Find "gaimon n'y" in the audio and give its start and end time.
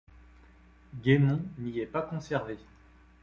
1.03-1.77